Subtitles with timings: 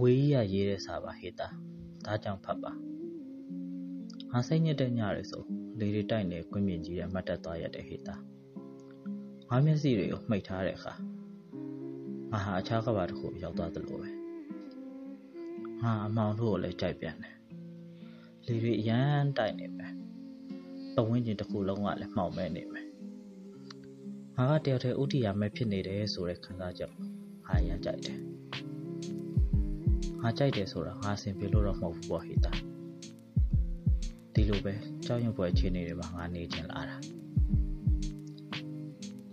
[0.00, 1.48] ဝေကြီးကရေးတဲ့စာပါဟေတာ
[2.04, 2.72] ဒါကြောင့်ဖတ်ပါ
[4.32, 5.42] ငါစိတ်ညစ်တဲ့ညတွေဆို
[5.78, 8.14] လေတွေတိုက်နေကွင်းမြင့်ကြီးတဲ့မတ်တက်သွားရတဲ့ဟေတာ
[9.48, 10.92] ငါမျက်စိတွေကိုမှိတ်ထားတဲ့အခါ
[12.30, 14.08] ငါဟာအခြားကဘာတစ်ခုရောက်သွားသလိုပဲ
[15.82, 17.34] ငါအမောင်တို့ကိုလည်းကြိုက်ပြန်တယ်
[18.46, 19.92] လေတွေအရန်တိုက်နေမယ်
[20.94, 22.86] ပဝင်းကျင်တစ်ခုလုံးကလည်းမှောင်မဲနေမယ်
[24.36, 26.90] ငါကတယောက်တည်းဥတီယာမဲ့ဖြစ်နေတယ်ဆိုတဲ့ခံစားချက်
[27.46, 28.18] ငါရမ်းကြိုက်တယ်
[30.28, 32.52] ငါကြိုက်တယ်ဆိုတာငါအဆင်ပြေလို့တော့မဟုတ်ဘူးပေါ့ဟေတာ
[34.34, 34.74] ဒီလိုပဲ
[35.04, 36.96] ကြောက်ရွံ့ပွဲအခြေအနေတွေမှာငါနေချင်လာတာ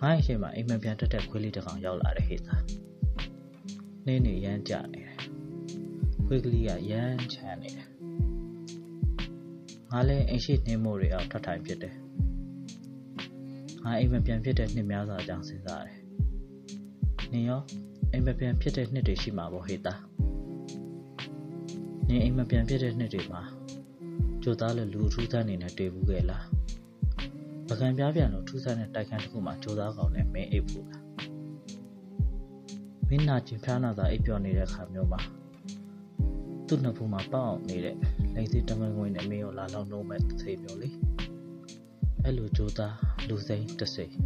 [0.00, 2.54] ငါ့အရှိမအိမ်မပြန်တက်တဲ့ခွေးလေးတစ်ကောင်ရောက်လာတဲ့ဟေတာ
[4.06, 5.18] နေနေရမ်းကြနေတယ်
[6.26, 7.88] ခွေးကလေးကရမ်းချမ်းနေတယ်
[9.90, 11.94] ငါလည်းအိမ်ရှိနှင်းမို့တွေအောင်ထွက်ထိုင်ဖြစ်တယ်
[13.82, 15.98] ငါအိမ်မပြန်ဖြစ်တဲ့နှစ်များစွာကြောင့်စဉ်းစားတယ်
[17.32, 17.60] နင်ရော
[18.12, 19.94] အိမ်မပြန်ဖြစ်တဲ့နှစ်တွေရှိမှာပေါ့ဟေတာ
[22.08, 23.42] နင်အိမ်မပြန်ဖြစ်တဲ့နှစ်တွေမှာ
[24.42, 26.44] ကြိုသားလည်းလူထူးဆန်းနေနဲ့တွေ့ဘူးခဲ့လား
[27.68, 31.04] ပကံပြားပြန်လို့ထူးဆန်းတဲ့တိုက်ခန်းတစ်ခုမှာကြိုသားကောင်နဲ့မင်းအိပ်ဘူးလား
[33.08, 35.20] မင်းနာကျင်ဖျားနာသာအိပ်ပျော်နေတဲ့ခါမျိုးမှာ
[36.66, 37.96] သူ့နှစ်ဖူးမှာပေါက်အောင်နေတဲ့
[38.34, 40.88] လိန်စီတမန်ငွေနဲ့မင်းရောလာလောက်နှုံးမဲ့သိမျိုးလေ
[42.22, 42.94] အဲ့လိုကြိုသား
[43.28, 44.16] လူစိမ့်တစိမ့်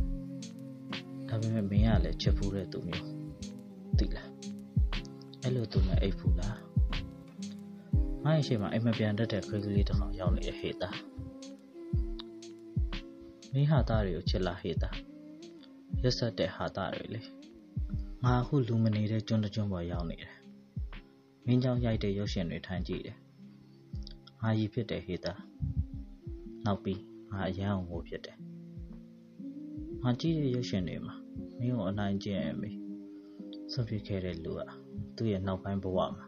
[1.28, 3.08] ဒါပေမဲ့မင်းကလည်းချစ်ဖူးတဲ့သူမျိုး
[3.98, 4.30] သိလား
[5.42, 6.58] အဲ့လိုသူနဲ့အိပ်ဖူးလား
[8.28, 10.90] ငါ့ရှိမှာအိမ်မပြန်တတ်တဲ့ခွေးကလေးတစ်ကောင်ရောက်နေတဲ့ဟေတာ
[13.52, 14.90] မင်းဟာသားတွေကိုချစ်လာဟေတာ
[16.02, 17.20] ရက်ဆက်တဲ့ဟာသားတွေလေ
[18.24, 20.34] ငါအခုလူမနေတဲ့ကျွန်းတကျွန်းပေါ်ရောက်နေတယ်
[21.46, 23.16] မင်းကြောင့်ရိုက်တဲ့ရုပ်ရှင်တွေထမ်းကြည့်တယ်
[24.42, 25.32] ငါကြီးဖြစ်တဲ့ဟေတာ
[26.64, 28.36] နောက်ပြီးငါအရန်အောင်ကိုဖြစ်တယ်
[30.02, 31.14] ငါကြည့်တဲ့ရုပ်ရှင်တွေမှာ
[31.58, 32.76] မင်းကိုအနိုင်ကျင့်ရမေး
[33.72, 34.60] ဆွန့်ပစ်ခဲ့တဲ့လူက
[35.16, 36.27] သူ့ရဲ့နောက်ပိုင်းဘဝမှာ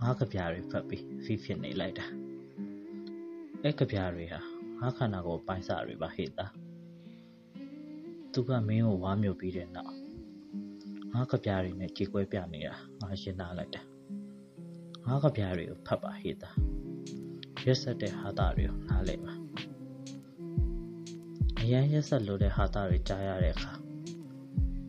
[0.00, 2.06] ငါးကပြားတွေဖတ်ပြီးဖိဖြစ်နေလိုက်တာ
[3.62, 4.40] အဲ့ကပြားတွေဟာ
[4.80, 6.46] ငါးခန္ဓာကိုယ်ပိုင်စတွေပါဟေ့တာ
[8.32, 9.94] သူကမင်းကိုဝါမြုပ်ပြီးတဲ့နောက်
[11.12, 13.82] ငါးကပြားတွေနဲ့ကြေကွဲပြနေတာငါရှင်းသားလိုက်တာ
[15.06, 16.50] ငါးကပြားတွေကိုဖတ်ပါဟေ့တာ
[17.64, 19.32] ရက်ဆက်တဲ့ဟာတာတွေကိုနားလည်ပါ
[21.58, 23.72] အရန်ရက်ဆက်လို့တဲ့ဟာတာတွေကြားရတဲ့အခါ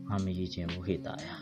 [0.08, 1.36] ငါမရည်ချင်ဘူးဟေ့တာရာ